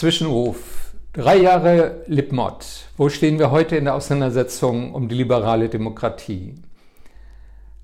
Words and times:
Zwischenruf. 0.00 0.94
Drei 1.12 1.36
Jahre 1.36 2.04
Lipmod. 2.06 2.64
Wo 2.96 3.10
stehen 3.10 3.38
wir 3.38 3.50
heute 3.50 3.76
in 3.76 3.84
der 3.84 3.94
Auseinandersetzung 3.94 4.94
um 4.94 5.10
die 5.10 5.14
liberale 5.14 5.68
Demokratie? 5.68 6.54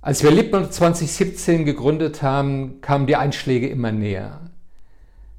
Als 0.01 0.22
wir 0.22 0.31
Lipmod 0.31 0.72
2017 0.72 1.67
gegründet 1.67 2.22
haben, 2.22 2.81
kamen 2.81 3.06
die 3.06 3.17
Einschläge 3.17 3.69
immer 3.69 3.92
näher. 3.92 4.40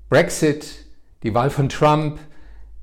Brexit, 0.07 0.85
die 1.23 1.33
Wahl 1.33 1.49
von 1.49 1.67
Trump, 1.69 2.19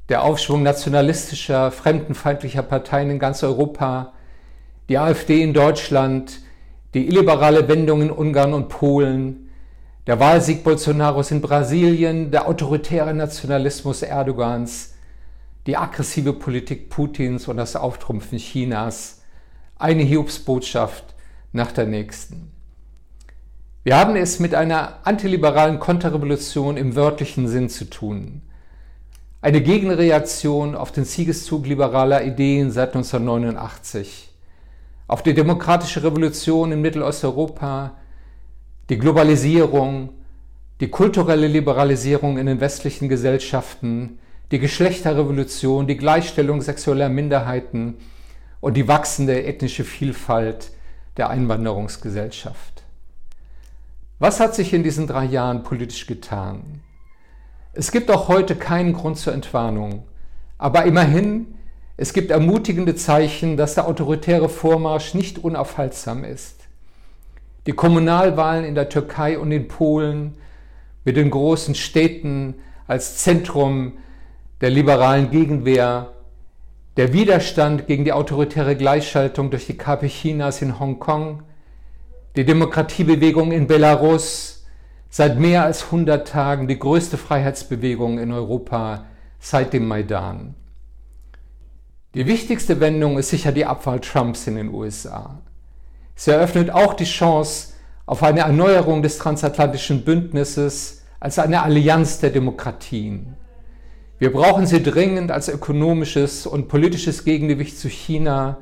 der 0.09 0.25
Aufschwung 0.25 0.65
nationalistischer, 0.65 1.71
fremdenfeindlicher 1.71 2.65
Parteien 2.65 3.11
in 3.11 3.21
ganz 3.21 3.45
Europa, 3.45 4.13
die 4.89 4.99
AfD 4.99 5.41
in 5.41 5.55
Deutschland, 5.55 6.41
die 6.95 7.07
illiberale 7.07 7.69
Wendung 7.69 8.03
in 8.03 8.11
Ungarn 8.11 8.55
und 8.55 8.69
Polen, 8.69 9.53
der 10.07 10.21
Wahlsieg 10.21 10.63
Bolsonaros 10.65 11.31
in 11.31 11.41
Brasilien, 11.41 12.31
der 12.31 12.47
autoritäre 12.47 13.15
Nationalismus 13.15 14.03
Erdogans, 14.03 14.95
die 15.67 15.79
aggressive 15.79 16.35
Politik 16.35 16.91
Putins 16.91 17.49
und 17.49 17.57
das 17.57 17.75
Auftrumpfen 17.75 18.39
Chinas, 18.39 19.23
eine 19.79 20.03
Hiobsbotschaft 20.03 21.15
nach 21.53 21.73
der 21.73 21.87
nächsten. 21.87 22.51
Wir 23.83 23.97
haben 23.97 24.17
es 24.17 24.41
mit 24.41 24.55
einer 24.55 25.07
antiliberalen 25.07 25.79
Konterrevolution 25.79 26.77
im 26.77 26.97
wörtlichen 26.97 27.49
Sinn 27.49 27.71
zu 27.71 27.89
tun. 27.89 28.43
Eine 29.41 29.63
Gegenreaktion 29.63 30.75
auf 30.75 30.93
den 30.93 31.05
Siegeszug 31.05 31.67
liberaler 31.67 32.25
Ideen 32.25 32.71
seit 32.71 32.95
1989, 32.95 34.31
auf 35.07 35.23
die 35.23 35.35
demokratische 35.35 36.03
Revolution 36.03 36.73
in 36.73 36.81
Mittelosteuropa, 36.83 37.93
die 38.91 38.99
Globalisierung, 38.99 40.11
die 40.81 40.91
kulturelle 40.91 41.47
Liberalisierung 41.47 42.37
in 42.37 42.47
den 42.47 42.61
westlichen 42.61 43.09
Gesellschaften, 43.09 44.19
die 44.51 44.59
Geschlechterrevolution, 44.59 45.87
die 45.87 45.97
Gleichstellung 45.97 46.61
sexueller 46.61 47.09
Minderheiten 47.09 47.97
und 48.61 48.77
die 48.77 48.87
wachsende 48.87 49.45
ethnische 49.45 49.85
Vielfalt 49.85 50.71
der 51.17 51.31
Einwanderungsgesellschaft. 51.31 52.83
Was 54.19 54.41
hat 54.41 54.55
sich 54.55 54.75
in 54.75 54.83
diesen 54.83 55.07
drei 55.07 55.25
Jahren 55.25 55.63
politisch 55.63 56.07
getan? 56.07 56.81
Es 57.73 57.91
gibt 57.91 58.11
auch 58.11 58.29
heute 58.29 58.55
keinen 58.55 58.93
Grund 58.93 59.19
zur 59.19 59.33
Entwarnung, 59.33 60.05
aber 60.59 60.85
immerhin, 60.85 61.55
es 61.97 62.13
gibt 62.13 62.31
ermutigende 62.31 62.95
Zeichen, 62.95 63.57
dass 63.57 63.75
der 63.75 63.89
autoritäre 63.89 64.49
Vormarsch 64.49 65.15
nicht 65.15 65.39
unaufhaltsam 65.39 66.25
ist. 66.25 66.64
Die 67.67 67.73
Kommunalwahlen 67.73 68.65
in 68.65 68.75
der 68.75 68.89
Türkei 68.89 69.39
und 69.39 69.51
in 69.51 69.69
Polen 69.69 70.37
mit 71.05 71.17
den 71.17 71.31
großen 71.31 71.75
Städten 71.75 72.57
als 72.87 73.19
Zentrum 73.19 73.95
der 74.61 74.71
liberalen 74.71 75.31
Gegenwehr, 75.31 76.13
der 76.97 77.13
Widerstand 77.13 77.87
gegen 77.87 78.05
die 78.05 78.13
autoritäre 78.13 78.77
Gleichschaltung 78.77 79.51
durch 79.51 79.67
die 79.67 79.77
KP 79.77 80.09
Chinas 80.09 80.63
in 80.63 80.79
Hongkong, 80.79 81.43
die 82.37 82.45
Demokratiebewegung 82.45 83.53
in 83.53 83.67
Belarus, 83.67 84.65
seit 85.09 85.39
mehr 85.39 85.65
als 85.65 85.85
100 85.85 86.27
Tagen 86.27 86.69
die 86.69 86.79
größte 86.79 87.17
Freiheitsbewegung 87.17 88.19
in 88.19 88.33
Europa 88.33 89.07
seit 89.39 89.73
dem 89.73 89.87
Maidan. 89.87 90.55
Die 92.15 92.27
wichtigste 92.27 92.81
Wendung 92.81 93.19
ist 93.19 93.31
sicher 93.31 93.53
die 93.53 93.65
Abwahl 93.65 94.01
Trumps 94.01 94.47
in 94.47 94.57
den 94.57 94.73
USA. 94.73 95.43
Sie 96.15 96.31
eröffnet 96.31 96.71
auch 96.71 96.95
die 96.95 97.05
Chance 97.05 97.75
auf 98.07 98.23
eine 98.23 98.41
Erneuerung 98.41 99.03
des 99.03 99.19
transatlantischen 99.19 100.05
Bündnisses 100.05 101.03
als 101.21 101.39
eine 101.39 101.63
Allianz 101.63 102.21
der 102.21 102.31
Demokratien. 102.31 103.37
Wir 104.19 104.33
brauchen 104.33 104.67
sie 104.67 104.83
dringend 104.83 105.31
als 105.33 105.49
ökonomisches 105.49 106.47
und 106.47 106.69
politisches 106.69 107.25
Gegengewicht 107.25 107.79
zu 107.79 107.89
China, 107.89 108.59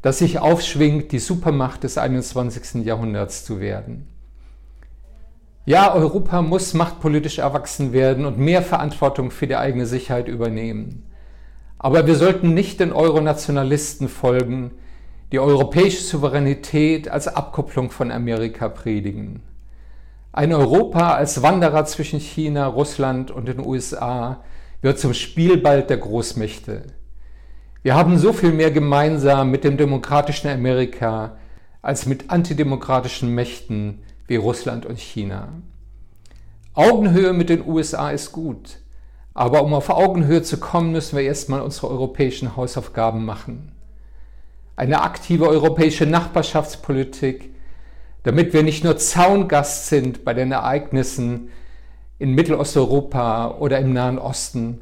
das 0.00 0.18
sich 0.18 0.40
aufschwingt, 0.40 1.12
die 1.12 1.20
Supermacht 1.20 1.84
des 1.84 1.98
21. 1.98 2.84
Jahrhunderts 2.84 3.44
zu 3.44 3.60
werden. 3.60 4.08
Ja, 5.64 5.94
Europa 5.94 6.42
muss 6.42 6.74
machtpolitisch 6.74 7.38
erwachsen 7.38 7.92
werden 7.92 8.26
und 8.26 8.36
mehr 8.36 8.62
Verantwortung 8.62 9.30
für 9.30 9.46
die 9.46 9.54
eigene 9.54 9.86
Sicherheit 9.86 10.26
übernehmen. 10.26 11.04
Aber 11.78 12.06
wir 12.08 12.16
sollten 12.16 12.52
nicht 12.52 12.80
den 12.80 12.92
Euronationalisten 12.92 14.08
folgen, 14.08 14.72
die 15.32 15.40
europäische 15.40 16.02
Souveränität 16.02 17.08
als 17.08 17.26
Abkopplung 17.26 17.90
von 17.90 18.10
Amerika 18.10 18.68
predigen. 18.68 19.40
Ein 20.30 20.52
Europa 20.52 21.14
als 21.14 21.40
Wanderer 21.42 21.86
zwischen 21.86 22.20
China, 22.20 22.66
Russland 22.66 23.30
und 23.30 23.48
den 23.48 23.64
USA 23.64 24.44
wird 24.82 24.98
zum 24.98 25.14
Spielball 25.14 25.82
der 25.84 25.96
Großmächte. 25.96 26.82
Wir 27.82 27.94
haben 27.94 28.18
so 28.18 28.34
viel 28.34 28.52
mehr 28.52 28.70
gemeinsam 28.70 29.50
mit 29.50 29.64
dem 29.64 29.78
demokratischen 29.78 30.48
Amerika 30.48 31.38
als 31.80 32.04
mit 32.04 32.30
antidemokratischen 32.30 33.34
Mächten 33.34 34.02
wie 34.26 34.36
Russland 34.36 34.84
und 34.84 34.98
China. 34.98 35.48
Augenhöhe 36.74 37.32
mit 37.32 37.48
den 37.48 37.66
USA 37.66 38.10
ist 38.10 38.32
gut, 38.32 38.80
aber 39.32 39.62
um 39.62 39.72
auf 39.72 39.88
Augenhöhe 39.88 40.42
zu 40.42 40.58
kommen, 40.58 40.92
müssen 40.92 41.16
wir 41.16 41.24
erstmal 41.24 41.62
unsere 41.62 41.88
europäischen 41.88 42.54
Hausaufgaben 42.54 43.24
machen 43.24 43.71
eine 44.76 45.02
aktive 45.02 45.48
europäische 45.48 46.06
Nachbarschaftspolitik, 46.06 47.54
damit 48.22 48.52
wir 48.52 48.62
nicht 48.62 48.84
nur 48.84 48.96
Zaungast 48.96 49.88
sind 49.88 50.24
bei 50.24 50.34
den 50.34 50.52
Ereignissen 50.52 51.50
in 52.18 52.34
Mittelosteuropa 52.34 53.56
oder 53.58 53.78
im 53.78 53.92
Nahen 53.92 54.18
Osten, 54.18 54.80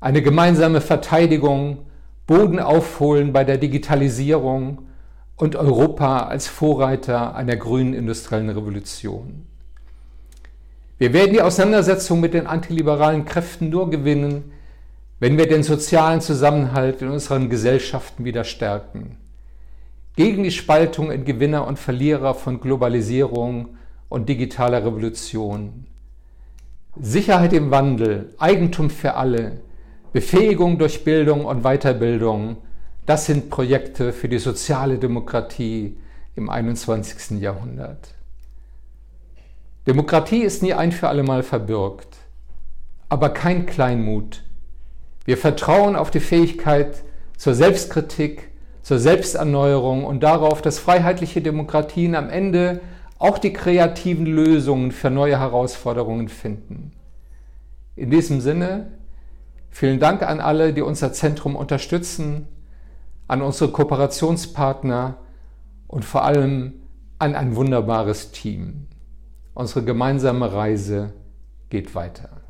eine 0.00 0.22
gemeinsame 0.22 0.80
Verteidigung, 0.80 1.86
Boden 2.26 2.60
aufholen 2.60 3.32
bei 3.32 3.44
der 3.44 3.58
Digitalisierung 3.58 4.82
und 5.36 5.56
Europa 5.56 6.26
als 6.26 6.46
Vorreiter 6.46 7.34
einer 7.34 7.56
grünen 7.56 7.94
industriellen 7.94 8.50
Revolution. 8.50 9.46
Wir 10.98 11.12
werden 11.12 11.32
die 11.32 11.40
Auseinandersetzung 11.40 12.20
mit 12.20 12.34
den 12.34 12.46
antiliberalen 12.46 13.24
Kräften 13.24 13.70
nur 13.70 13.88
gewinnen, 13.88 14.52
wenn 15.20 15.36
wir 15.36 15.48
den 15.48 15.62
sozialen 15.62 16.20
Zusammenhalt 16.20 17.02
in 17.02 17.08
unseren 17.08 17.48
Gesellschaften 17.48 18.24
wieder 18.24 18.44
stärken, 18.44 19.16
gegen 20.16 20.42
die 20.42 20.50
Spaltung 20.50 21.10
in 21.10 21.24
Gewinner 21.24 21.66
und 21.66 21.78
Verlierer 21.78 22.34
von 22.34 22.60
Globalisierung 22.60 23.76
und 24.08 24.28
digitaler 24.28 24.84
Revolution, 24.84 25.86
Sicherheit 26.96 27.52
im 27.52 27.70
Wandel, 27.70 28.34
Eigentum 28.38 28.90
für 28.90 29.14
alle, 29.14 29.60
Befähigung 30.12 30.78
durch 30.78 31.04
Bildung 31.04 31.44
und 31.44 31.62
Weiterbildung, 31.62 32.56
das 33.06 33.26
sind 33.26 33.50
Projekte 33.50 34.12
für 34.12 34.28
die 34.28 34.38
soziale 34.38 34.98
Demokratie 34.98 35.98
im 36.34 36.50
21. 36.50 37.40
Jahrhundert. 37.40 38.14
Demokratie 39.86 40.42
ist 40.42 40.62
nie 40.62 40.74
ein 40.74 40.92
für 40.92 41.08
allemal 41.08 41.42
verbürgt, 41.42 42.16
aber 43.08 43.30
kein 43.30 43.66
Kleinmut 43.66 44.42
wir 45.28 45.36
vertrauen 45.36 45.94
auf 45.94 46.10
die 46.10 46.20
Fähigkeit 46.20 47.04
zur 47.36 47.52
Selbstkritik, 47.52 48.48
zur 48.80 48.98
Selbsterneuerung 48.98 50.06
und 50.06 50.22
darauf, 50.22 50.62
dass 50.62 50.78
freiheitliche 50.78 51.42
Demokratien 51.42 52.14
am 52.14 52.30
Ende 52.30 52.80
auch 53.18 53.36
die 53.36 53.52
kreativen 53.52 54.24
Lösungen 54.24 54.90
für 54.90 55.10
neue 55.10 55.38
Herausforderungen 55.38 56.30
finden. 56.30 56.92
In 57.94 58.10
diesem 58.10 58.40
Sinne, 58.40 58.92
vielen 59.68 60.00
Dank 60.00 60.22
an 60.22 60.40
alle, 60.40 60.72
die 60.72 60.80
unser 60.80 61.12
Zentrum 61.12 61.56
unterstützen, 61.56 62.48
an 63.26 63.42
unsere 63.42 63.70
Kooperationspartner 63.70 65.18
und 65.88 66.06
vor 66.06 66.24
allem 66.24 66.72
an 67.18 67.34
ein 67.34 67.54
wunderbares 67.54 68.32
Team. 68.32 68.86
Unsere 69.52 69.84
gemeinsame 69.84 70.50
Reise 70.54 71.12
geht 71.68 71.94
weiter. 71.94 72.47